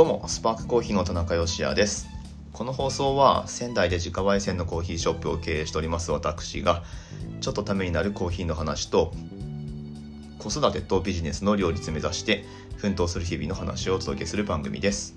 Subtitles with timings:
[0.00, 2.08] どうもスパークコーヒーの田中芳也です。
[2.54, 6.84] この放送は仙台で自家焙煎のコーヒーショップを経営しております私が
[7.42, 9.12] ちょっとためになるコーヒーの話と
[10.38, 12.46] 子育てとビジネスの両立目指して
[12.78, 15.14] 奮闘する日々の話をお届けする番組です。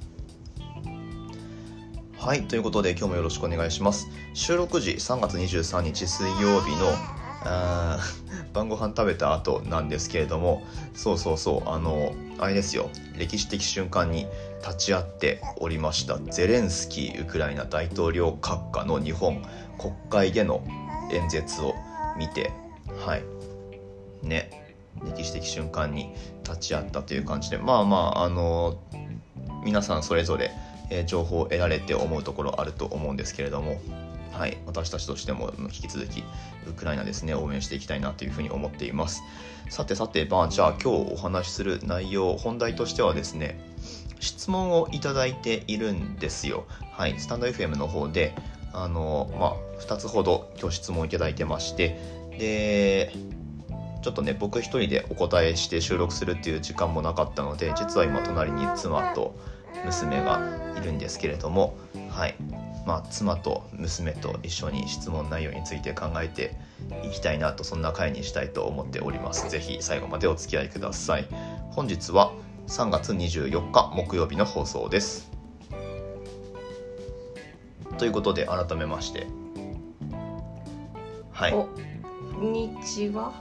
[2.18, 4.10] はいということで今日もよろしくお願いします。
[4.34, 6.90] 収録時3月23日水曜日の
[7.46, 8.00] あ
[8.54, 14.28] 晩ご飯食べた後なんですけれどもそうそうそうあのあれですよ歴史的瞬間に
[14.66, 16.18] 立ち会っておりました。
[16.18, 19.44] ゼレンスキーウクライナ大統領閣下の日本
[19.78, 20.66] 国会での
[21.12, 21.76] 演説を
[22.18, 22.52] 見て
[23.06, 23.24] はい。
[24.26, 24.64] ね。
[25.04, 26.14] 歴史的瞬間に
[26.44, 27.58] 立ち会ったという感じで。
[27.58, 28.78] まあまああの
[29.66, 30.52] 皆さんそれぞれ、
[30.90, 33.82] えー情報を得られて思うところあると思うんですけれども
[34.34, 36.24] はい、私たちとしても引き続き
[36.68, 39.22] ウクライナですね応援していきたいなというふうに思っています。
[39.70, 43.60] さてさてまあじゃあ今日お話しする内容本題としてはですね
[44.20, 46.66] 質問をいただいているんですよ。
[46.92, 47.20] はい。
[47.20, 48.34] スタンド FM の方で
[48.74, 51.98] あのまあ2つほど今日質問をいただいてまして
[52.38, 53.14] で
[54.02, 59.36] ちょっとね僕一人でお答えして収録するっていう時間もなかったので実は今隣に妻と
[59.86, 60.42] 娘が
[60.78, 61.78] いるんですけれども
[62.10, 62.36] はい。
[62.86, 66.58] まあ、妻と娘と一緒に質問内容について考えて
[67.04, 69.50] いきたいなとそんな回にしたいと思っております。
[69.50, 71.28] ぜひ最後までお付き合いください。
[71.72, 72.34] 本日は
[72.68, 75.30] 3月24日木曜日の放送です。
[77.98, 79.28] ということで改めまして。
[81.32, 81.54] はい。
[81.54, 81.68] お
[82.34, 83.34] こんにちは。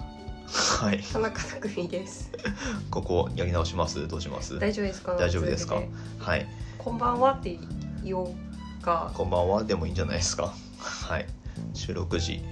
[0.81, 1.03] はい。
[1.03, 2.31] 田中匠です。
[2.91, 4.07] ここやり直します？
[4.09, 4.59] どうします？
[4.59, 5.15] 大丈夫ですか？
[5.17, 5.81] 大丈夫ですか？
[6.19, 6.47] はい。
[6.79, 7.59] こんばんはって
[8.05, 9.11] 言おうか。
[9.15, 10.53] こんばんはでもいいんじゃないですか？
[10.79, 11.27] はい。
[11.75, 12.43] 収録時。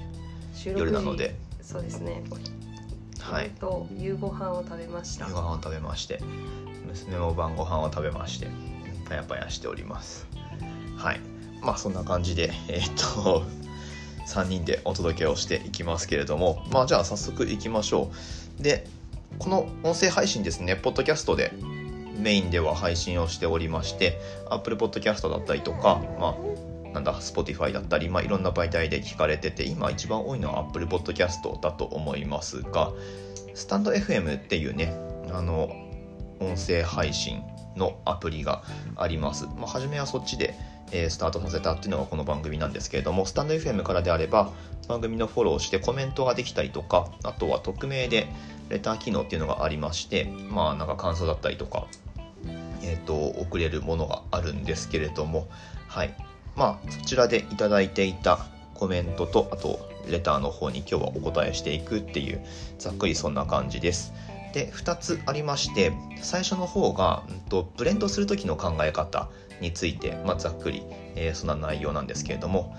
[0.55, 0.87] 収録時。
[0.87, 1.37] 夜なので。
[1.61, 2.23] そうですね
[3.33, 3.45] はい。
[3.47, 5.27] えっと夕ご飯を食べました。
[5.27, 6.21] 夕ご飯を食べまして
[6.87, 8.49] 娘も晩ご飯を食べまして
[9.09, 10.27] パヤパヤしております。
[10.97, 11.21] はい。
[11.63, 13.43] まあそんな感じでえーっと
[14.27, 18.11] 3人でお届けをしていきますけれどもまあじゃあ早速いきましょ
[18.59, 18.63] う。
[18.63, 18.87] で
[19.39, 21.53] この音声配信ですねポッドキャストで
[22.19, 24.21] メインでは配信をしておりまして
[24.51, 26.35] Apple Podcast だったりとかまあ
[26.93, 32.93] なんだ Spotify だったり、まあ、いろんな媒体で聞かれてて今一番多いのは Apple Podcast だと思いますが
[33.55, 34.95] スタンド FM っていうね
[35.33, 35.71] あの
[36.41, 37.43] 音声配信
[37.77, 38.63] のアプリが
[38.97, 40.55] あります、まあ、初めはそっちで、
[40.91, 44.51] えースタートさせたっていうのがこの番組なんですけれどもスタンド FM からであれば
[44.89, 48.27] 番組のフォローしてコメントができたりとかあとは匿名で
[48.69, 51.87] レター機能っていうのがありましてまあなんか感想だったりとか
[52.83, 55.49] えー、と送れるものがあるんですけれども
[55.87, 56.15] はい。
[56.57, 62.45] まあそちらでいただいていたコメントとあとレターの方に今日はお答えしていくっていう
[62.79, 64.13] ざっくりそんな感じです。
[64.53, 69.29] で2つありまして最初の方が、うんと、ブレンドする時の考え方
[69.61, 70.83] について、まあ、ざっくり、
[71.15, 72.77] えーそんな内容なんですけれども。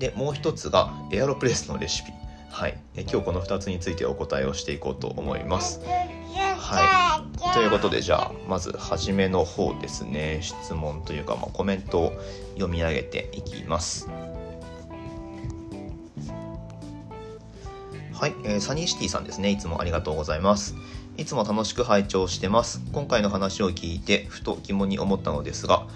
[0.00, 2.12] でもう一つがエアロプレスのレシピ。
[2.50, 5.80] はい、え今日この2つについてお答えをしていこうと思います
[6.70, 7.54] はい。
[7.54, 10.38] ということで、じゃあ、まず、初めの方ですね。
[10.40, 12.12] 質問というか、まあ、コメントを
[12.54, 14.08] 読み上げていきます。
[18.12, 19.50] はい、えーサニーシティさんですね。
[19.50, 20.76] いつもありがとうございます。
[21.16, 22.82] いつも楽しく拝聴してます。
[22.92, 25.86] 今回の話を聞いて、ふと疑問に思ったのですが、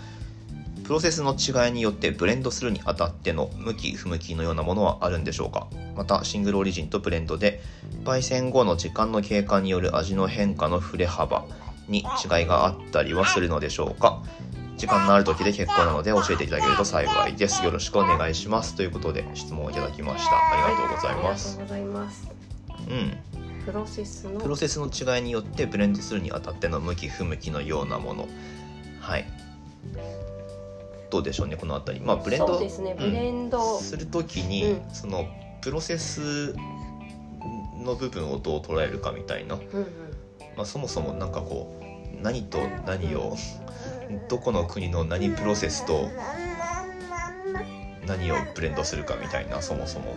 [0.84, 5.66] プロセスの違いによってブレンドするにあたっての向き不向きのようなものはあるんでしょうか？
[5.96, 7.62] またシングルオリジンとブレンドで
[8.04, 11.46] 焙煎後の時間の経過による味の変化の振れ幅
[11.88, 14.22] に違いがあったりはするのでしょうか？
[14.76, 17.64] 時間のある時で結構なので教えていただけると幸いです。
[17.64, 18.74] よろしくお願いします。
[18.74, 20.32] ということで質問をいただきました。
[20.32, 21.58] ありがとうございます。
[21.58, 22.28] ありがとうございます。
[22.90, 23.64] うん。
[23.64, 28.28] プロセスのプロセスの違いによってブレンドするにあたっての向き不向きのようなもの。
[29.00, 29.24] はい
[31.10, 32.00] どうでしょうねこのあたり。
[32.00, 33.10] まあブレンドそうですねうん。
[33.10, 34.94] ブレンド、する時に、うん。
[34.94, 35.26] その
[35.60, 36.54] プロセス
[37.82, 39.86] の部分をどう捉えるかみたいな、うんうん。
[40.56, 43.36] まあ、そもそもなんかこう何と何を
[44.28, 46.08] どこの国の何プロセスと
[48.06, 50.16] 何をブレンドするかみたいなそもそも。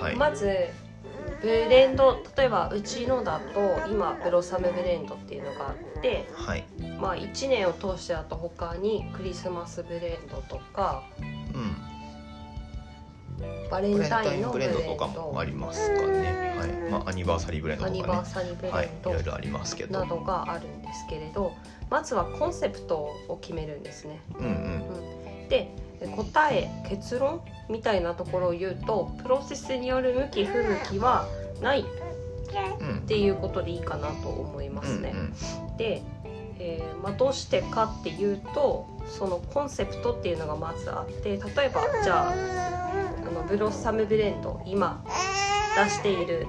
[0.00, 0.46] はい、うんまず
[1.40, 6.64] ブレンド例えばうちのだと今ブロッサムブレンドっていうのがあってはい
[6.98, 11.02] まあ1年を通してだと他にクリスマスブレンドとか
[11.54, 11.76] うん。
[13.70, 16.90] バレンタインのブレンドドとかもありますかね、はい。
[16.90, 18.02] まあ、アニバーサリーブレンドアとかね。
[18.02, 19.14] ニバーサリーブレはいンドい。
[19.14, 19.98] ろいろありますけど。
[20.00, 21.52] などがあるんですけれど
[21.90, 22.96] まずはコンセプト
[23.28, 24.20] を決めるんですね。
[24.38, 25.48] うんうん。
[25.48, 25.70] で
[26.14, 27.40] 答え結論
[27.70, 31.26] みたいなところを言うとプロセスによる向き不向きは
[31.62, 31.84] ないっ
[32.80, 35.12] うんていうことでいいかなと思いますね。
[35.14, 35.18] うん
[35.70, 35.76] うん。
[35.76, 36.02] で
[36.66, 42.32] えーまあ、どうしてかっていうとそのコンセプトっていうのがまずあって例えばじゃあ
[43.24, 45.04] あのブロッサムブレンド今
[45.76, 46.46] 出している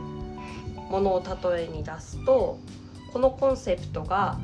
[0.90, 1.24] ものを
[1.54, 2.58] 例えに出すと
[3.14, 4.40] このコンセプトが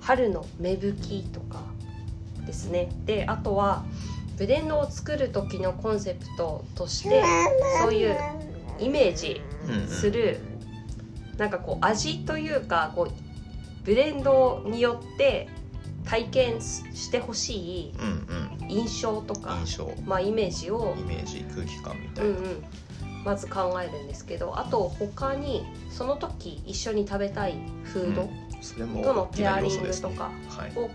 [0.00, 1.62] 春の芽吹きとか
[2.46, 2.88] ですね。
[3.04, 3.84] であとは
[4.36, 7.22] ブレンドを作る時のコンセプトとして
[7.80, 8.16] そういう
[8.78, 9.88] イメージうんうん。
[9.88, 10.40] する、
[11.36, 13.31] なんかこう味というかこう
[13.84, 15.48] ブレンドによって
[16.04, 19.92] 体験してほしいうん印象とうんか、印象。
[20.04, 22.64] まあ、イメージをイメージ空気感みたいな、うんうん、
[23.24, 28.30] まず考えるんですけどあと他にその時一緒に食べたいフード
[28.60, 30.78] それもとのペアリングとかはい。
[30.78, 30.88] を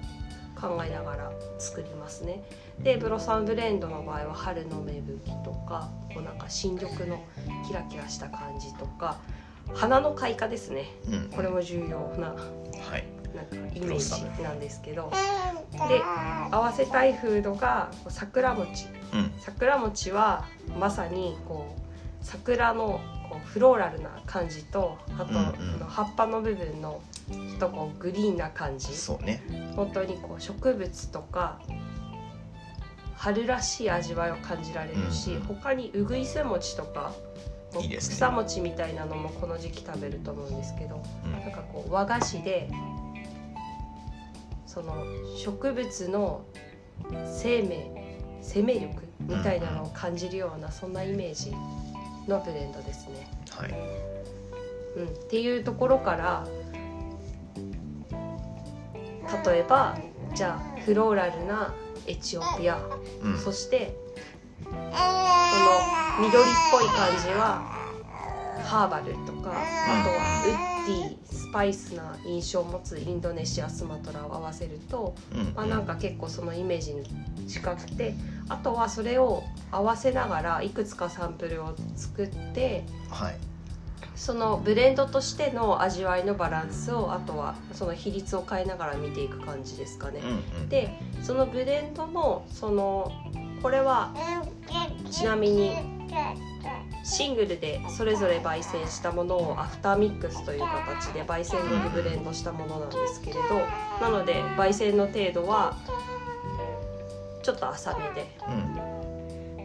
[0.59, 2.41] 考えながら作りますね。
[2.79, 7.23] でブロサンブレンドの場合は春の芽吹きとかこうなんか新緑の
[7.67, 9.19] キラキラした感じとか
[9.73, 10.85] 花の開花ですね。
[11.09, 11.29] うん。
[11.29, 13.05] これも重要なはい。
[13.35, 15.11] なんかイメージなんですけど。
[15.89, 16.01] で
[16.51, 18.87] 合わせたいフードが桜餅。
[19.13, 19.31] うん。
[19.39, 20.45] 桜餅は
[20.79, 21.81] まさにこう
[22.21, 22.99] 桜の
[23.29, 25.75] こうフローラルな感じとあと、うんうん。
[25.75, 28.95] あの葉っぱの部分のちょっとこうグリーンな感じ。
[28.95, 29.43] そうね。
[29.75, 31.59] 本当にこう植物とか
[33.15, 35.41] 春らしい味わいを感じられるし、うんうん。
[35.43, 37.11] 他にうぐいす餅とか
[37.99, 41.31] 草餅みたいなのもこの時期食べると思うんですけどうん。
[41.31, 42.69] なんかこう和菓子で
[44.65, 44.93] その
[45.37, 46.45] 植物の
[47.25, 47.91] 生命
[48.41, 51.51] 生命力みたいなのを感じるようなそんなイメージ
[52.27, 53.27] のブレンドですね。
[53.49, 53.73] はい。
[54.97, 56.47] うん、っていうところから
[59.45, 59.97] 例えば
[60.33, 61.73] じゃあフローラルな
[62.07, 62.79] エチオピア
[63.21, 63.37] うん。
[63.37, 63.95] そして
[64.63, 64.69] そ
[65.59, 67.63] の緑っぽい感じは
[68.63, 75.53] ハーバルとかあとはウッディスパイスな印象を持つインドネシアスマトラを合わせると、うん。
[75.55, 77.03] まあ、なんか結構そのイメージに
[77.47, 78.13] 近くて
[78.49, 83.37] あとはそれを合わせながらいくつかサンプルを作ってはい。
[84.15, 90.21] そのブレンドとしての味わいのバランスをあとはその比率を変えながら見ていく感じですかね。
[90.23, 90.69] うんうん。
[90.69, 90.89] で
[91.21, 93.11] そのブレンドもその
[93.61, 94.13] これは
[95.09, 95.73] ちなみに
[97.03, 103.41] シングルでそれぞれ焙煎したものをアフターミックスという形で焙煎後にブレンドしたものなんですけれど
[104.01, 105.77] なので焙煎の程度は
[107.41, 108.87] ちょっと浅めでうん。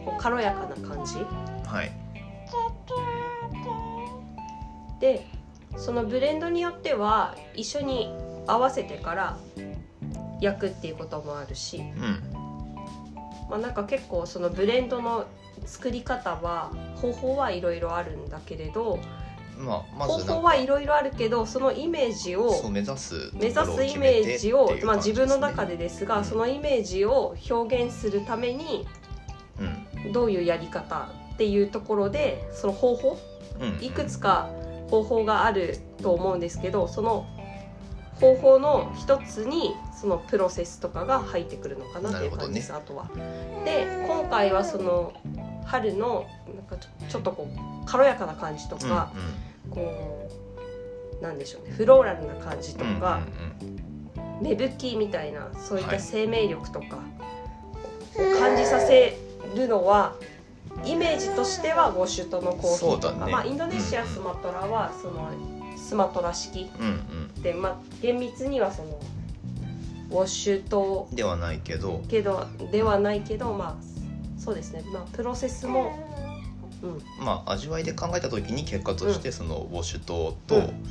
[0.05, 1.15] こう軽やかな感じ。
[1.67, 1.91] はい。
[4.99, 5.25] で
[5.75, 8.13] そのブレンドによっては一緒に
[8.47, 9.37] 合わせてから
[10.39, 12.32] 焼くっていうこともあるし、うん
[13.53, 15.27] まあ、なんか結構そのブレンドの
[15.65, 18.99] 作り方は方法はいろいろあるんだけれど
[19.55, 26.25] まあま方法はいろいろあるけどそのイメージを目指す目指すイメージを、まあ、自分の中ででですが、うん。
[26.25, 28.87] そのイメージを表現するために
[29.59, 30.11] うん。
[30.11, 33.19] どういうやり方っていうところでその方法
[33.59, 33.85] うん。
[33.85, 34.49] いくつか
[34.89, 37.27] 方法があると思うんですけどその
[38.19, 43.09] 方法の一つにそのプロセスとかが入ってくるのかなっていう感じです、あとは。
[43.65, 45.13] で今回はその
[45.65, 46.75] 春のなんか
[47.07, 49.11] ちょっとこう軽やかな感じとうんか、
[49.69, 50.29] こ
[51.19, 53.21] うなんでしょうねフローラルな感じとうんか、
[53.61, 53.83] うんうん
[54.41, 56.97] 芽吹きみたいなそういっはいた生命力とか
[58.17, 59.17] を感じさせ
[59.55, 60.15] るのは、
[60.85, 63.31] イメージとしてはウォシュとのコーヒーとか、ね。
[63.31, 65.29] まあ、インドネシアスマトラはその
[65.83, 66.71] スマトラ式。
[66.79, 66.87] うん
[67.35, 67.41] うん。
[67.43, 68.99] で、まあ、厳密にはその
[70.09, 72.01] ウォシュとではないけど。
[72.07, 75.97] けどではないけどまあそうですね、まあ、プロセスも、
[76.81, 80.85] うん、まあ味わいで考えた時に結果としてそのウォシュ島とうん。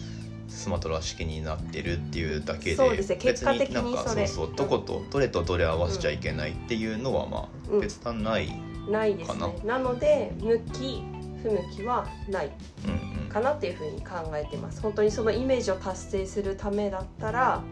[0.48, 3.16] スマトラ式になってるっていうだけでそうですね。
[3.16, 4.26] 結果的に別なんかそれ。
[4.26, 7.78] そうそうどことどれとどれ合わせちゃいけないっていうのはまうん。
[7.78, 8.52] あ別段ない、
[8.90, 9.06] な。
[9.06, 9.58] いですかね。
[9.64, 11.02] なので向き
[11.42, 12.50] 不向きはない。
[12.84, 14.80] うんうんかなっていうふうに考えてます。
[14.82, 17.62] 本当にそのイメージを達成するためだったら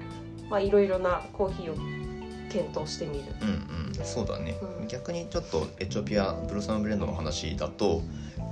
[0.48, 1.76] まあいろいろなコーヒーを
[2.50, 3.24] 検討してみる。
[3.42, 4.88] うんうんそうだね、うん。
[4.88, 8.00] 逆にちょっとエチオピアブロッサムブレンドの話だと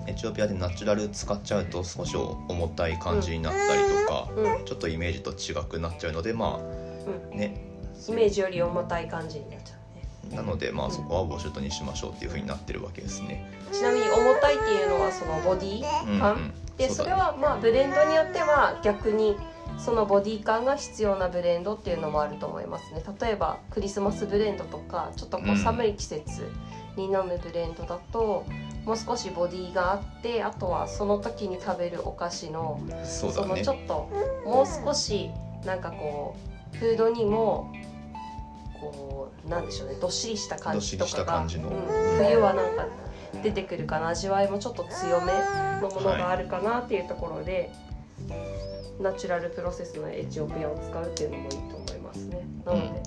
[0.06, 7.64] エチオピアでナチュラル使っちゃうと少し重たい感じになったりとか、うんちょっとイメージと違くなっちゃうのでまあね。
[8.08, 9.76] イメージより重たい感じになっちゃう。
[9.76, 9.77] ね
[10.32, 13.50] なのでまあそこはウォシュトにしましょうっていうふうになってるわけですね。
[13.72, 16.18] ちなみに重たいっていうのはそのボディ？
[16.18, 16.40] 感、うん。
[16.40, 19.36] うん、でそれはまあブレンドによっては逆に
[19.78, 23.02] そのボディ感が必要なブレンドっていうのもあると思いますね。
[23.20, 26.50] 例えばクリスマスブレンドとかちょっとこううん寒い季節
[26.96, 28.44] に飲むブレンドだと、
[28.84, 33.32] もう少しボディがあってあとはその時に食べるお菓子のそね。
[33.32, 34.10] そのちょっと
[34.44, 35.30] もう少し
[35.64, 36.34] なんかこ
[36.72, 37.72] フードにも
[38.80, 42.86] こうなんでしょうねどっしりした感じとかが冬はなんか
[43.42, 44.08] 出てくるかな。
[44.08, 45.32] 味わいもちょっと強め
[45.80, 47.70] のものがあるかなっていうところで、
[49.00, 52.46] ナチュラルプロセスのエチオピアを使うっていうのもいいと思いますね。
[52.64, 53.02] なので、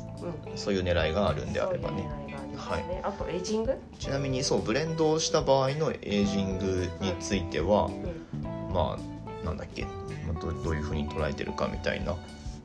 [0.50, 0.58] うん。
[0.58, 2.08] そういう狙いがあるんであればね。
[2.56, 8.74] そういあとエイジング、ちなみにそうブレンドをした場合のエイジングについては、うん。
[8.74, 9.90] まあなんだっけま
[10.38, 12.16] あどどういうふうに捉えてるかみたいな。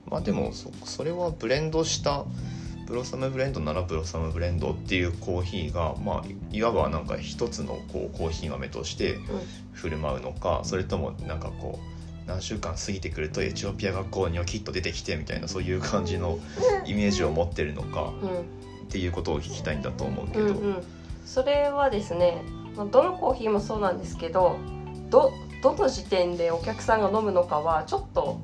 [0.08, 2.25] まあでもそそれはブレンドした
[2.86, 9.18] ブロッサムブレンドならブロッサムブレンドっていうコーヒーがまあいわばなんか一つのこうコーヒー豆として
[9.72, 16.38] 振る舞うのかそれともなんかこう何週間過ぎてくるとエチオピアがこうニョキッと出てきてみたいなそういう感じの
[16.84, 18.12] イメージを持ってるのか
[18.84, 20.84] っていうことを聞きたいんだと思うけど、うんうん、
[21.24, 22.42] それはですね
[22.76, 24.58] まあどのコーヒーもそうなんですけど
[25.10, 28.40] どどの時点でお客さんが飲むのかはちょっと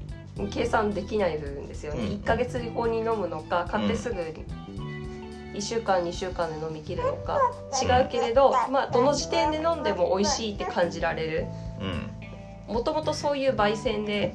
[0.50, 2.06] 計算できない部分ですよね、うん。
[2.14, 7.38] 1ヶ月後に飲むのか買ってすぐ1週間2週間で飲み切るのか
[7.82, 11.46] 違うけれど、まあ、どの時点で飲んでも美味しいって感じられる。
[11.80, 12.74] うん。
[12.74, 14.34] もともとそういう焙煎で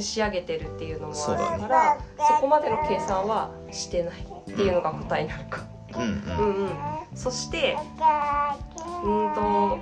[0.00, 5.64] 仕上げてるっていうのもあるそうだからそ,、こまでの計算はしてないっていうのが答えなのか。
[5.94, 6.02] うん。
[6.02, 6.66] うんうん。
[6.66, 6.70] うん、
[7.14, 7.76] そして
[9.04, 9.78] うんと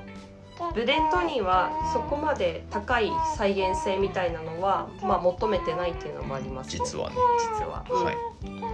[0.75, 6.71] ブレンドにはそこまで高い再現性みたいなのは、まあ、求めてないっていうのもあります。
[6.71, 7.17] 実はね、
[7.59, 7.85] 実は。
[7.91, 8.05] うん。
[8.05, 8.17] はい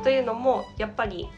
[0.02, 1.28] というのもやっぱり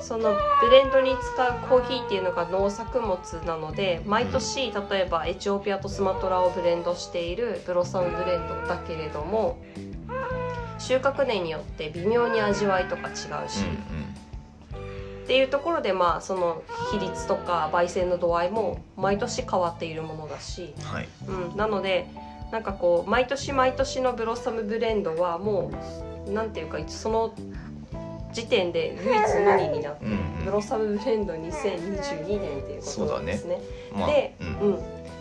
[0.00, 9.58] そのブレンドに使うコーヒーっていうのが農作物なので毎年例えばエチオピアとスマトラをブレンドしているブロッサムブレンドだけれども
[10.78, 13.64] 収穫年によって微妙に味わいとか違うし。
[15.32, 21.08] っていうところでまあその比率とか焙煎の度合いも毎年変わっているものだし、はい。
[21.26, 22.06] うん、なので
[22.50, 25.72] なんかこう毎年毎年のブロッサムブレンドはも
[26.26, 27.34] うなんていうかその
[28.34, 30.44] 時点で唯一無二になってる、うんうん。
[30.44, 33.58] ブロッサムブレンド2022年っていうことなんですね。
[33.94, 34.78] まあでうんうん、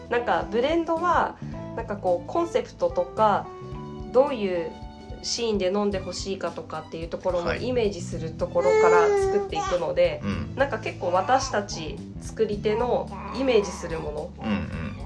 [0.09, 1.37] なんかブレンドは
[1.77, 3.47] なんかこうコンセプトとか
[4.11, 4.73] どういう
[5.23, 7.67] シーンで飲んでほしいかとかっていうところもはい。
[7.67, 10.55] イメージするところから作っていくので、うん。
[10.55, 14.97] なんか結構私たち作り手のイメージするもうんうん。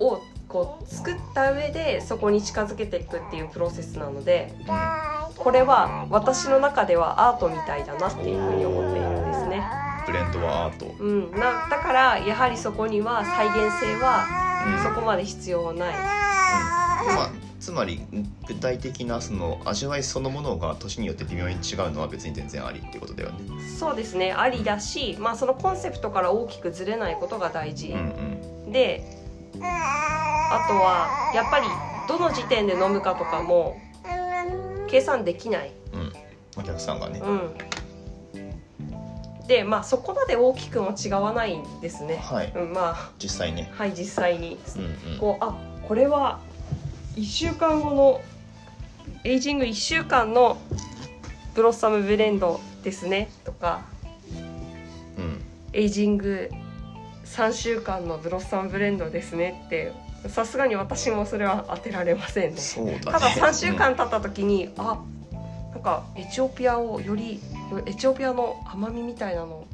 [0.00, 4.54] のをこう作った上でそこに近づけていくっていうプロセスなので
[5.36, 9.68] これは私の中ではアートみたいだなっていうふうに思っているんですね。
[10.06, 14.26] ブレンドはアート、うん、なだからやはりそこには再現性は
[14.66, 14.82] うん。
[14.82, 15.94] そこまで必要はない。
[15.94, 17.16] うん。
[17.16, 17.30] まあ、
[17.64, 18.02] つまり
[18.46, 23.38] 具体的なその味わいそのものが年によって微妙に違うのは別に全然ありってことだよね。
[23.78, 24.34] そうですね。
[24.34, 29.02] ありだし、まあ、そのコンセプトから大きくずれないことが大事、うんで
[29.54, 31.66] あとはやっぱり
[32.06, 33.80] どの時点で飲むかとかも
[34.88, 36.00] 計算できない、うん。
[36.00, 36.12] うん
[36.58, 37.20] お客さんがね。
[37.24, 37.32] う
[39.42, 42.52] ん、でまあそこまで大きくも違わないんですね、はい。
[42.54, 43.72] うん、ま実際ね。
[43.74, 44.58] あはい実際に。
[44.76, 45.18] うんうん。
[45.18, 45.54] こうあ
[45.88, 46.40] これは
[47.16, 48.20] 1週間後の
[49.22, 50.58] エイジング1週間の
[51.54, 53.82] ブロッサムブレンドですねとか。
[55.18, 55.40] うん。
[55.72, 56.50] エイジング
[57.24, 59.92] 3週間のブロッサムブレンドですねって
[60.28, 62.60] さすがに私もそれは当てられませんね。
[62.84, 63.00] ね。
[63.04, 65.02] ただ3週間経った時に、あ
[65.72, 67.40] なんかエチオピアをより
[67.86, 69.66] エチオピアの甘みみたいなのを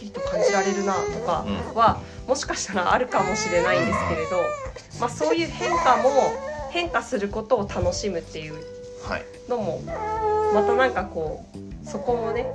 [0.00, 4.42] きりっと感じられるなとかは、もしかしたらあるかもしれないんですけれど、
[5.00, 6.10] まあ、そういう変化も
[6.70, 8.54] 変化することを楽しむっていう。
[9.48, 9.82] のも
[10.54, 12.46] またなんかこうそこもね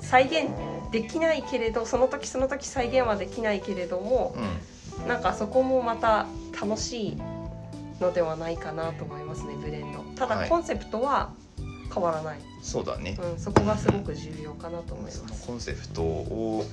[0.00, 0.50] 再現
[0.90, 4.78] できないけれどその時その時再現はできないけれどもうん。
[5.06, 6.26] なんかそこもまた
[6.60, 7.16] 楽しい
[8.00, 11.30] のではないかなと思いますねブレンドたはいだコンセプトは
[11.98, 13.18] 変わらない、そうだね。
[13.20, 16.64] うん、そこがすごく重要かなと思います、コンセプトを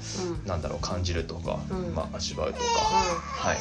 [0.44, 0.48] うん。
[0.48, 1.96] なんだろう感じるとか、うん。
[1.96, 3.58] まあ味わうとか、はい。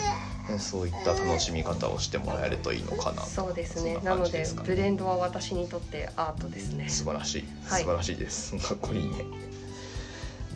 [0.52, 3.94] ねそういった楽しみ方をしてもらえるといいのかなうん、そうですね。
[3.94, 6.88] そんなのでブレンドは私にとってアートですね。
[6.88, 7.44] 素晴らしい。
[7.64, 7.82] はい。
[7.82, 9.24] 素晴らしいです、 かっこいいね。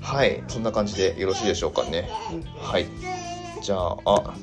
[0.00, 0.44] はい。
[0.48, 2.10] そんな感じでよろしいでしょうかね。
[2.30, 2.42] うん。
[2.60, 2.86] はい。
[3.62, 4.34] じゃああ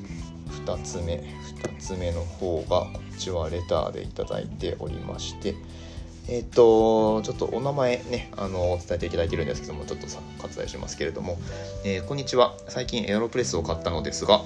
[0.66, 1.24] 2つ目。
[1.66, 5.56] 2つ目の方がこっちはレターでいただいておりまして
[6.28, 11.38] えっ、とちょっとお名前ねあの伝えていただいてるんですけどもちょっとさ割愛しますけれども、
[11.86, 12.56] えーこんにちは。
[12.68, 14.42] 最近エアロプレスを買ったのですが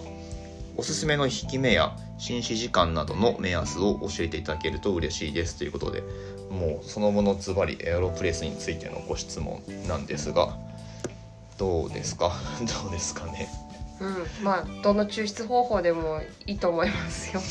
[0.76, 5.58] おすすめの引き目や紳士時間などの目安を教えていただけると嬉しいです。
[5.58, 6.04] ということで
[6.50, 10.58] もうそのものズバリエアロプレスについてのご質問なんですが
[11.58, 12.34] どうですか？
[12.84, 13.48] どうですかね？
[14.02, 14.06] う
[14.42, 17.42] ん、まあどの抽出方法でもいいと思いますよ。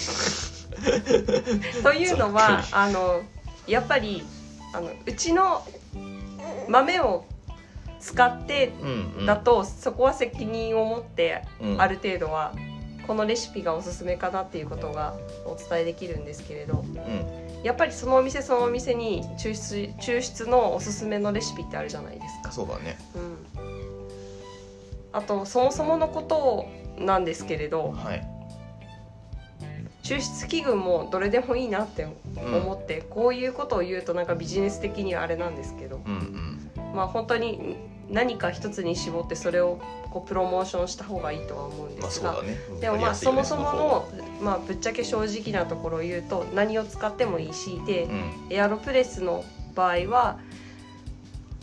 [1.83, 3.23] というのはあの
[3.69, 4.23] やっぱり
[4.75, 5.63] あのうちの
[6.69, 7.25] 豆を
[8.01, 8.73] 使って
[9.27, 11.81] だと、そこは責任を持ってうん。
[11.81, 12.55] ある程度は
[13.07, 15.15] このレシピがおすすめかなっていうことが
[15.47, 17.63] お伝えできるんですけれどうん。
[17.65, 22.53] やっぱりそのお店そのお店に抽出抽出のおすすめのレシピってあるじゃないですか。
[22.53, 22.97] そうだね。
[23.15, 23.37] うん、
[25.13, 26.67] あとそもそものこと
[26.99, 28.38] なんですけれどはい
[30.09, 32.57] 抽出器具もどれでもいいなってうん。
[32.57, 36.01] 思って、こういうことを言うとなんかビジネス的にはあれなんですけど。
[36.07, 36.13] うん
[36.77, 36.95] うん。
[36.95, 37.77] まあ本当に
[38.09, 39.79] 何か一つに絞ってそれを
[40.11, 42.57] こうプロモーションした方がいいとは思うんですが、まあね。
[42.81, 44.09] でもまあそもそもの、
[44.41, 48.33] まあ、ぶっちゃけ正直なところを言うと何を使ってもいいしで、うん。
[48.49, 50.39] エアロプレスの場合は、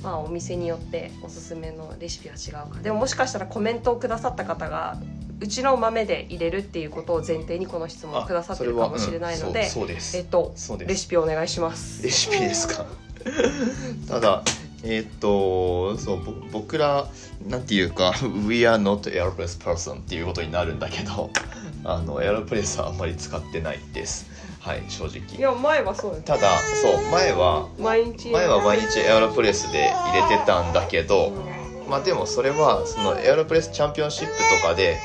[0.03, 2.79] まあ、お店によっておすすめのレシピは違うか。
[2.79, 4.97] でももしかしたらコメントをくださった方が
[5.41, 10.53] うちの豆で入れるっていうことを前提にこの質問をくださってるかもしれないので、うんえっと
[10.87, 12.01] レシピお願いします。
[12.03, 12.85] レシピですか？
[14.07, 14.43] ただ
[14.83, 17.07] えーっとそうぼ僕ら
[17.47, 18.13] なんていうか
[18.47, 21.29] We are not aeropress person っていうことになるんだけど
[21.83, 24.27] あのエアロプレスはあんまり使ってないです。
[24.59, 28.29] はい正い直や前はそうただそう前は毎日。
[28.29, 31.54] 前は毎日エアロプレスで入れてたんだけど、うん
[31.89, 34.97] まあでもそれはそのエアロプレスチャンピオンシップとかで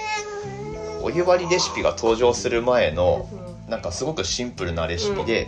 [1.02, 5.46] お湯割りレシピが登場する前のうんなんかすごくシンプルなレシピで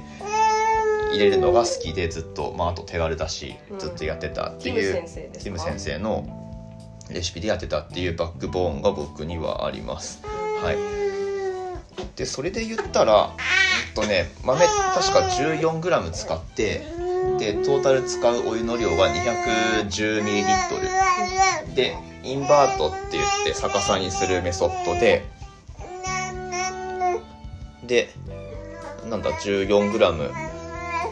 [1.11, 3.79] 入れるのが好きでずっと、まあ、あと手軽だしうん。
[3.81, 5.45] ずっとやってたっていう、先生ですか？
[5.45, 6.25] ティム先生の
[7.11, 10.23] レシピでやってたっていうバックボーンが僕にはあります。
[10.25, 10.77] はい。
[12.17, 13.35] でそれで言ったら
[13.89, 14.61] えっとね豆
[14.95, 16.83] 確か 14g 使って
[17.39, 25.25] でトータル使うお湯の量が 210ml でインバートって言って逆さにするメソッドで
[27.87, 28.11] で
[29.09, 30.33] なんだ 14g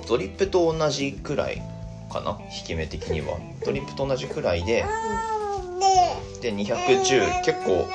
[0.08, 1.62] ドリップと同じくらい
[2.12, 2.38] かな？
[2.56, 3.38] 引き目的には。
[3.64, 4.84] ドリップと同じくらいで
[6.40, 7.86] で210結構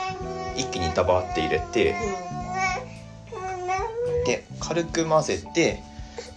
[0.55, 1.95] 一気にダバーって入れて
[4.25, 5.81] で軽く混ぜて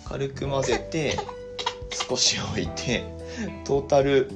[0.05, 1.17] 軽く混ぜて
[2.09, 3.05] 少し置いて
[3.65, 4.31] トータル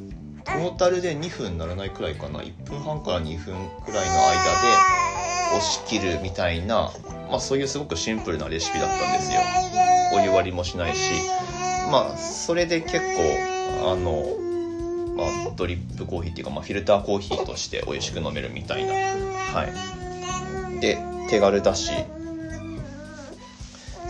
[0.45, 2.41] トータルで2分ならないくらいかな。
[2.41, 4.93] 1分半から2分くらいの間で
[5.57, 6.91] 押し切るみたいな、
[7.31, 9.41] まあ、そういうすごくシンプルなレシピだったんですよ。
[10.15, 11.13] お湯割りもしないし。
[11.91, 14.25] まあそれで結構あの、
[15.17, 18.93] まあ、ドリップコーヒーっていうか、まあ、フィルターコーヒーとして美味しく飲めるみたいな。
[18.93, 19.65] は
[20.77, 20.81] い。
[20.81, 20.99] で
[21.31, 21.93] 手軽だし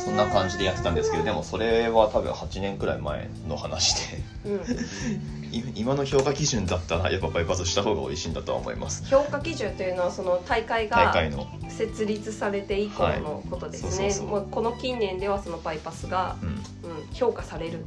[0.04, 4.62] そんな感じでやってたんですけどでもそれは多分8年くらい前の話でうん。
[5.54, 9.04] い今の評価基準だったらやっぱバイパスした方が美味しいんだとは思います。
[9.04, 11.46] 評価基準というのはその大会が大会の。
[11.68, 14.12] 設立されて以降のことですね、
[14.50, 16.48] この近年ではそのバイパスが、うん。
[16.48, 17.84] うん、評価される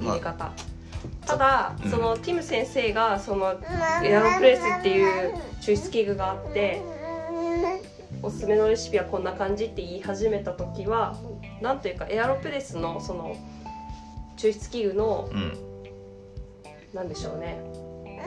[0.00, 0.52] 入れ方、
[1.26, 1.90] たそだ、うん。
[1.90, 3.54] そのティム先生がその
[4.02, 6.82] エアロプレスっていう抽出器具があって
[8.22, 11.16] おすすめのレシピはこんな感じって言い始めた時は
[11.60, 13.36] なんというかエアロプレスのその
[14.36, 15.52] 抽出器具のうん
[16.94, 17.58] なんでしょうね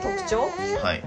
[0.00, 0.40] 特徴？
[0.82, 1.02] はい。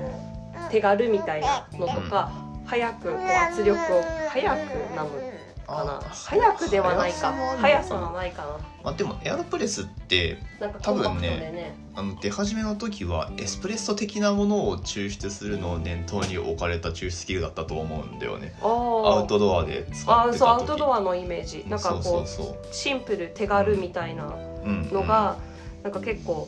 [0.70, 2.32] 手軽みたいなのとか、
[2.66, 5.35] 早くこう圧力を早く飲む
[5.66, 5.94] かな。
[5.98, 7.32] あ早くではないか。
[7.32, 11.76] 速速さはないかまあ、でもエアロプレスってななんか多分ね。
[11.96, 18.54] あの出始めの時はエスプレッソ的なものを抽出するのを念頭に置かれた抽出器具だったと思うんだよね。
[18.62, 20.36] あアウトドアで使ってた時。
[20.36, 21.66] あそうアウトドアのイメージ。
[21.68, 22.58] なんかこうそうそうそう。
[22.72, 24.90] シンプル手軽みたいなうん。
[24.92, 25.38] のが、
[25.84, 26.48] なんか結構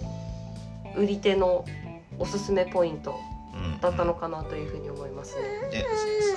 [0.96, 1.66] 売り手の
[2.20, 3.12] おすすめポイント。
[3.12, 3.37] うん
[3.82, 5.36] だったのかなというふうに思います。
[5.36, 5.42] ね。
[5.72, 5.86] で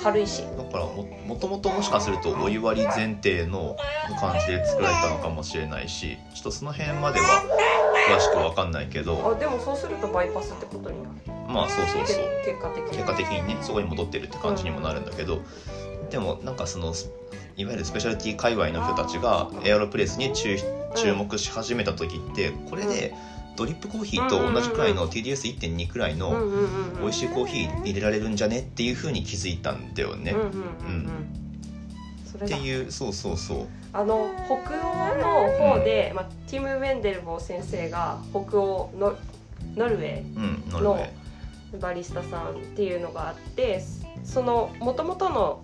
[0.01, 0.43] 軽いし。
[0.57, 3.75] だからももともともしかするとお湯割り前提の
[4.19, 7.43] 感じで作られたのかもしれないしちょっとその辺までは
[8.09, 9.33] 詳しく分かんないけど。
[9.35, 11.15] あでもそうするとバイパスってことになる。
[11.47, 12.25] まあそうそうそう。
[12.45, 12.89] け結果的に。
[12.91, 15.41] 結果的にねそこに戻ってるって感じにもなるんだけど、
[16.09, 16.93] でもなんかその
[17.57, 20.57] いわゆるスペシャリティ界隈の人たちがエアロプレスに注
[20.95, 23.13] 注目し始めた時ってこれで
[23.55, 27.01] ドリップコーヒーと同じくらいの TDS1.2 くらいのうんうんうんうん。
[27.01, 30.31] 美味しいコーヒー入れられるんじゃねっていうふうに気づいたんだよね。
[30.31, 30.35] っ
[32.39, 33.67] てだいうそうそうそう。
[33.93, 39.15] あの北欧の方で、まあ、ティム・ウェンデルボー先生が北欧の
[39.75, 41.21] ノルウェーうんノルウェー。
[41.79, 43.81] バリスタさんっていうのがあって
[44.23, 45.63] その元々の、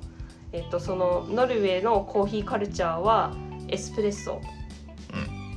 [0.52, 3.36] えっと、そのノルウェーのコーヒーカルチャーは
[3.68, 4.42] エスプレッソ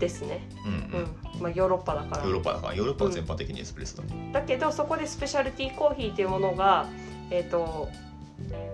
[0.00, 1.38] ですね、うんううん。
[1.38, 2.24] んまあ、ヨーロッパだから。
[2.24, 2.74] ヨーロッパだから。
[2.74, 6.88] ヨーロッパは全般的にエスプレッソだね、だけどそこでスペシャルティーコーヒーっていうものが、
[7.30, 7.88] えっと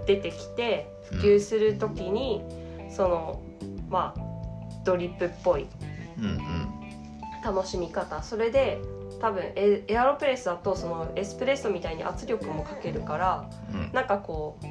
[0.06, 1.18] 出てきてうん。
[1.18, 2.42] 普及する時に、
[2.88, 3.42] その
[3.90, 4.20] まあ
[4.84, 5.66] ドリップっぽい
[6.18, 6.40] うんうん。
[7.44, 8.22] 楽しみ方。
[8.22, 8.80] それで
[9.20, 13.90] 多分エエアロプレスだとそのエスプレッソみたいに圧力もかけるからうん。
[13.92, 14.66] なんかこう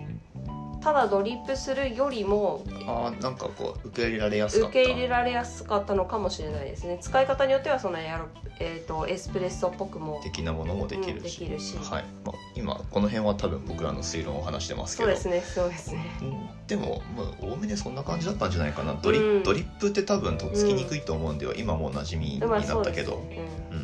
[0.86, 4.80] ただドリップするよりもあーなんかこう受け入れられやすかった。
[4.80, 7.00] 受け入れられやすかったのかもしれないですね。
[7.02, 8.28] 使い方によってはそのエアロ、
[8.60, 11.76] えー、とエスプレッソっぽくも的なものもできうんでるし、きるし。
[11.78, 12.06] はい。
[12.24, 15.10] まあ、今この辺は多分僕らの推論を話してますけど。
[15.16, 16.06] そうですねそうですね。
[16.22, 18.94] うんでも、まあ、おおむねそんな感じだったんじゃないかな。
[18.94, 19.44] ドリ,、うん。
[19.44, 23.24] ドリップって多分とっつきにくいと思うんでは、今もう馴染みになまあそうったけど、
[23.72, 23.78] うん。
[23.78, 23.82] う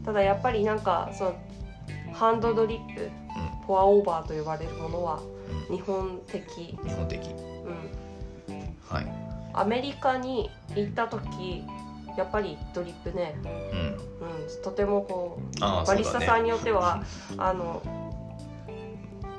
[0.00, 0.04] ん。
[0.06, 1.34] ただやっぱりなんかその
[2.14, 3.10] ハンドドリップ
[3.66, 5.20] フォアオーバーと呼ばれるものは
[5.68, 5.76] うん。
[5.76, 7.20] 日本的、うん、日本的。
[7.20, 9.06] うん、はい、
[9.54, 11.64] アメリカに行った時
[12.16, 17.02] やっぱりドリップね、うん、うん、とてもこうバリスタさんによっては、
[17.38, 17.82] あの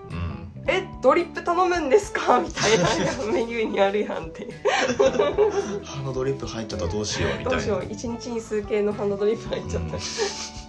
[0.09, 2.39] うん「えドリップ頼むんですか?
[2.41, 2.85] 」みたいな
[3.31, 4.47] メニューにあるやんって。
[5.83, 7.51] ハンドドリップ入っちゃったらどうしようみたいな。
[7.51, 7.85] どうしよう。
[7.89, 10.60] 一日に数件のハンドドリップ入っちゃった、うん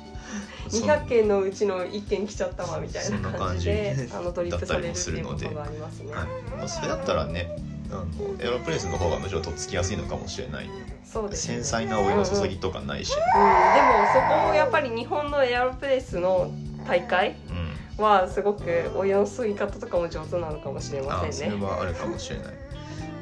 [0.72, 6.26] 200件のうちの1件来ちゃったわみたいな感じであのドリップされるっていうこもするのでとがありますね、はい。
[6.56, 7.56] まあ、それだったらね
[7.90, 10.70] あのエアロプレスの方がむしろとっつきやすいのかもしれない。
[11.04, 11.56] そうですね。
[11.56, 16.50] 繊細なお湯の注ぎとかないし、うん、でもそこもやっぱり日本のエアロプレスの
[16.86, 17.72] 大会うん。
[17.98, 21.66] はすごくお湯の注ぎ方とかも上手なのかもしれませんね。
[21.66, 22.46] はあるかもしれない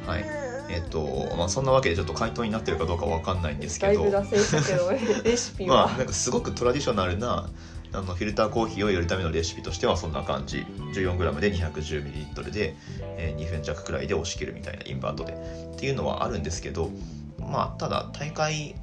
[0.07, 0.25] はい。
[0.71, 4.05] えっ、とまあそんなわけでちょっと回答になってるかどうかわかんないんですけど。
[5.67, 7.51] まあなんかすごくトラディショナルな
[7.93, 10.65] あのフィルターコーヒーを入れるためのレシピとしてはそんな感じ。
[10.95, 15.33] 14g で 210ml で、えー2分弱くらいで押し切るみたいなインバートで。
[15.33, 16.91] っていうのはあるんですけど
[17.39, 18.77] まあただ大会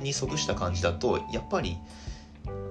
[0.00, 1.76] に即した感じだとやっぱり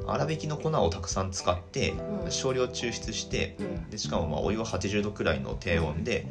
[0.06, 1.92] 粗挽きの粉をたくさん使って
[2.24, 2.32] うん。
[2.32, 3.90] 少量抽出してうん。
[3.90, 6.26] でしかもまあお湯は80度くらいの低温で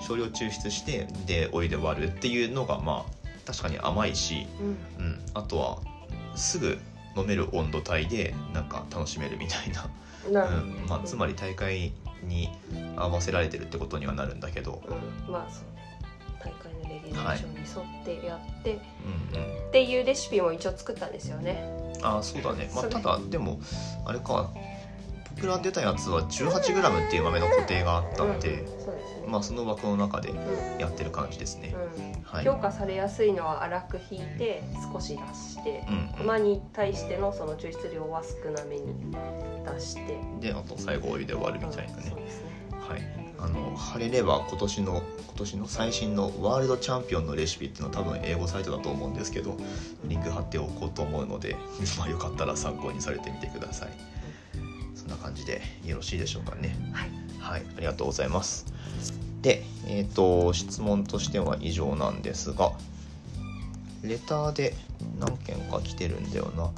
[0.00, 4.46] 少量抽出してでお湯で割るっていうのがまあ確かに甘いし
[4.98, 5.06] うん。
[5.06, 5.78] うん、あとは
[6.36, 6.78] すぐ
[7.16, 9.88] 飲める温度帯でなんか楽しめるみたいな、
[10.28, 10.86] うん。
[10.88, 12.50] まあ、つまり大会に
[12.96, 15.80] 合わせられてるってことにはなるんだけど、うん、まあそうね。
[16.38, 18.80] 大会のレギュレーションに沿ってやって、
[19.34, 21.64] うんうん、っていうレシピも一応作ったんですよね。
[22.02, 23.60] ああそうだね、まあ、ただでも
[24.06, 24.50] あれか。
[24.54, 24.79] 僕
[25.46, 28.64] ら出たやつは 18g っていう豆の固定があったんで。
[29.30, 32.44] まあ、その枠の中でうんやってる感じですね、うんはい。
[32.44, 34.60] 評価されやすいのは粗く引いて
[34.92, 35.84] 少し出して
[36.18, 38.92] うん粉に対してのその抽出量は少なめに
[39.64, 40.14] 出して。
[40.14, 42.12] うん、であと最後お湯で割るみたいなね。
[42.12, 42.50] うね。
[42.88, 43.02] はい、
[43.38, 49.56] あの晴れれば今年の今年の最新のワールドチャンピオンのレシピっていうのは多分英語サイトだと思うんですけど
[50.04, 51.56] リンク貼っておこうと思うので、
[51.98, 53.88] まあ、よかったら参考にされてみてください
[55.10, 56.76] な感じでよろしいでしょうかね。
[56.92, 57.10] はい。
[57.38, 57.62] はい。
[57.76, 58.66] ありがとうございます。
[59.42, 62.72] でえっ、と質問としては以上なんですが
[64.02, 64.74] レターで
[65.18, 66.70] 何件か来てるんだよな。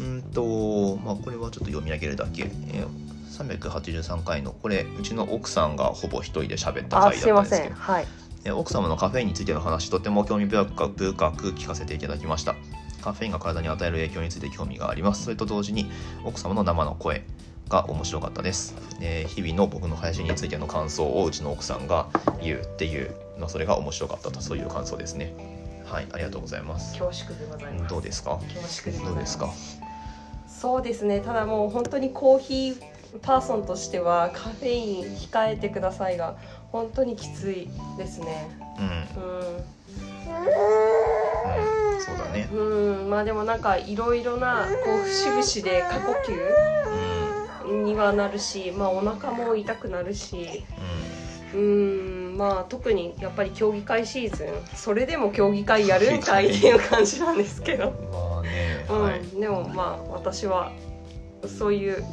[0.00, 7.44] うんとまあこれはちょっと読み上げるだけ、えー383回のこれうちの奥さんがほぼ一人で喋った回だったんですけど。
[7.44, 7.72] せん。
[7.72, 8.06] はい。
[8.44, 12.56] え奥様のカフェインについての話とても興味深く深く聞かせていただきました。
[13.02, 15.24] カフェインが体に与える影響について興味があります。
[15.24, 15.90] それと同時に
[16.24, 17.24] 奥様の生の声
[17.68, 22.08] が面白かったです、えー日々の僕の配信についての感想をうちの奥さんが
[22.42, 25.32] 言うっていう、まあ、それが面白かったとそういう感想ですね。
[25.86, 26.98] はいありがとうございます。
[26.98, 27.90] 恐縮でございます。
[27.90, 28.38] どうですか？
[28.54, 29.50] 恐縮でどうですか？
[30.48, 31.20] そうですね。
[31.20, 32.82] ただもう本当にコーヒー
[33.22, 36.36] パーソンとしてはカフェイン控えてくださいが
[36.72, 38.50] 本当にきついですね。
[38.78, 39.64] うん、うん、う
[42.02, 42.48] そうだね。
[42.52, 46.87] ん、うん、まあでもなんかいろいろなこう節々で過呼うん吸
[47.68, 50.64] にはなるしまあお腹も痛くなるし。
[51.54, 52.36] ううん。
[52.36, 57.90] まあ特にやっぱり競技会シーズンそれでも競技会やるんかいっていう感じなんですけど。
[57.90, 59.02] んまあねうん。
[59.02, 60.72] はい、でもまあ私は
[61.46, 62.04] そういう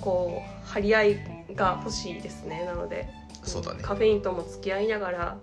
[0.00, 1.18] こう張り合い
[1.54, 2.64] が欲しいですね。
[2.64, 3.08] なので
[3.42, 3.80] そうだね。
[3.82, 5.38] カフェインとも付き合いながら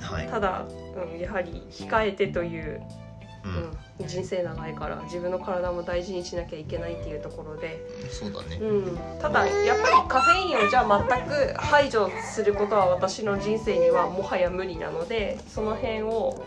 [0.00, 0.28] はい。
[0.28, 0.64] ただ、
[1.12, 2.82] うん、やはり控えてという、
[3.44, 8.56] ううん、人生長いから自分の体も大事にしなきゃいけないっていうところで、んそうだね。
[8.56, 16.42] うん、ただやっぱりカフェインをじゃあ全く排除することは私の人生にはもはや無理なのでその辺を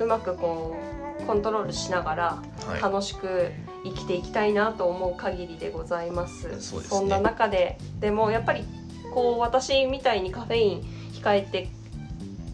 [0.00, 0.76] うまくこ
[1.20, 2.82] うコントロールしながらはい。
[2.82, 3.52] 楽しく
[3.84, 6.60] 生きていきたいなと思う限りでございます。
[6.60, 7.06] そうですね。
[7.06, 8.64] んな中ででもやっぱり
[9.12, 10.80] こう私みたいにカフェイン
[11.12, 11.68] 控えて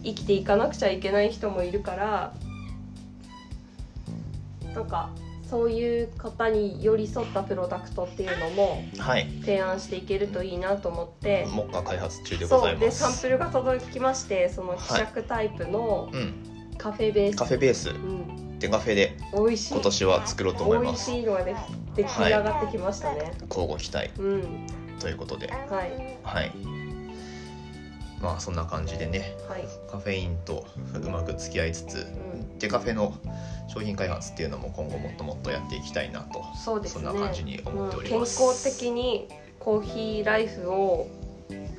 [0.05, 2.33] 生きていかなくちゃいけない人もいるから
[4.79, 5.11] なんか
[5.49, 9.27] そういう方に寄り添ったプロダクトっていうのもはい。
[9.41, 11.47] 提案していけるといいなと思って。
[11.51, 12.75] 目下開発中でござそいう。
[12.75, 16.35] までサンプルが届きましてそのはい希釈タイプのうん。
[16.77, 17.91] カフェベース、カフェベース。
[17.91, 21.11] うん、デカフェで今年は作ろうと思います。
[21.11, 21.57] 美味しいのがで
[21.97, 24.11] 出来上がってきましたね、交互期待。
[24.21, 24.67] うん。
[25.01, 25.49] ということで。
[25.49, 26.19] はい。
[26.23, 26.78] はい
[28.21, 29.65] まあそんな感じでねはい。
[29.91, 32.59] カフェインとうまく付き合いつつうん。
[32.59, 33.15] デカフェの
[33.69, 37.05] 商品開発っていうのも今後もっともっとやっていきたいなとそうですね。
[37.05, 38.43] そんな感じに思っております。
[38.43, 39.29] うん健康的に
[39.59, 41.09] コーヒーライフを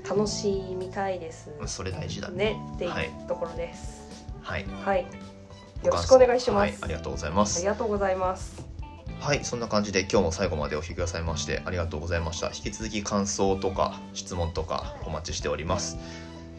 [0.08, 1.50] 楽しみたいです。
[1.66, 2.54] それ大事だね。
[2.54, 3.12] ねっていうはい。
[3.28, 4.10] ところです。
[4.42, 4.66] はい。
[4.84, 5.06] はい、
[5.84, 8.69] よろしくお願いします、はい、ありがとうございまあすりがとうございます
[9.20, 15.98] はいそんな感じで今日も最後までお聞きくださいましてありがとうございました引き続き感想とか質問とかお待ちしております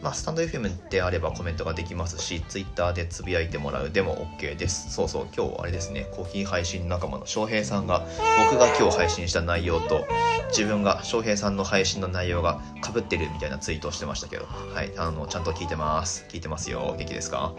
[0.01, 4.91] まあ、スタンド FM であればコメントができますし、ツイッターでつぶやいてもらうでも OK です。
[4.91, 8.03] そうそう、今日あれですね、コーヒー配信仲間の翔平さんが、
[8.49, 10.07] 僕が今日配信した内容と、
[10.49, 16.25] 自分が翔平さんの配信の内容が被ってるみたいなツイートをしてましたけど、はい、あの、ちゃんと聞いてます。
[16.29, 16.95] 聞いてますよ。
[16.97, 17.53] 元気ですか？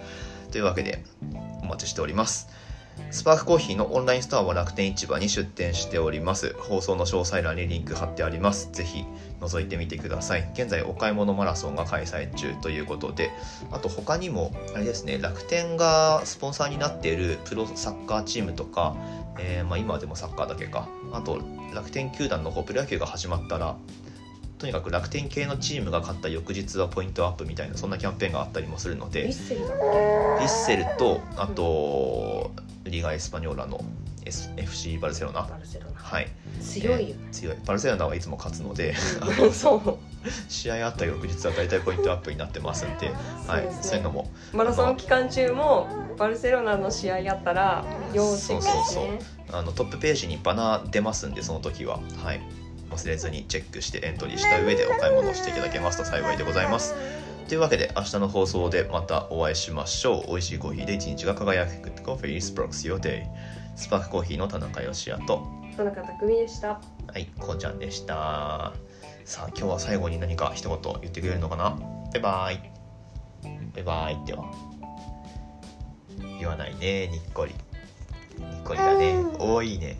[0.50, 1.04] というわけで、
[1.62, 2.48] お待ちしております。
[3.10, 6.54] スパークコーヒーのオンラインストアは楽天市場に出店しております。
[6.58, 8.70] 放送の詳細欄にリンク貼ってあります。
[8.72, 9.04] ぜひ
[9.40, 10.50] 覗いてみてください。
[10.54, 13.30] 現在お買い物マラソンが開催中ということで、
[13.70, 18.96] あと他にも、あれですね、楽天がスポンサーになっているプロサッカーチームとか、
[19.38, 21.40] えーまあ、今でもサッカーだけか、あと
[21.74, 23.76] 楽天球団の、プロ野球が始まったら、
[24.62, 29.74] とにかく楽天系のチームが勝った翌日はポイントアップみたいなそんなキャンペーンがあったりもするのでヴィッセルだ。
[29.74, 32.52] っヴィッセルとあと
[32.84, 33.84] リーガ・エスパニョーラの
[34.24, 35.42] FC バルセロナ。
[35.42, 35.98] けバルセロナ。
[35.98, 36.28] はい。
[36.60, 37.56] 強いよ、えー強い。
[37.66, 38.94] バルセロナはいつも勝つので
[40.48, 43.10] 試合あった翌日は大体ポイントアップになってますんで、
[43.48, 43.82] はい、そうですね。
[43.82, 48.84] そういうのもマラソン期間中もバルセロナの試合やったら要チェックですね。
[48.84, 49.58] そうそう。
[49.58, 52.40] あのトップページにバナー出ますんでその時は、はい、
[52.92, 56.94] 忘れずにチェックしてエントリーした上でお買い物していただけますと幸いでございます。
[57.48, 60.26] というわけで明日の放送でまたお会いしましょう。
[60.28, 62.52] 美味しいコーヒーで一日が輝く Good Coffee Day ス
[63.88, 65.46] パークコーヒーの田中義也と。
[65.76, 66.68] 田中匠でした。
[66.68, 68.72] はいこうちゃんでした。
[69.24, 71.78] さあ今日は最後に何か一言言ってくれるのかな？
[72.12, 72.72] バイバイ。
[73.74, 74.44] バイバイっては
[76.38, 77.54] 言わないねにっこり。
[78.38, 79.16] にっこりだね。
[79.38, 79.98] おーいいね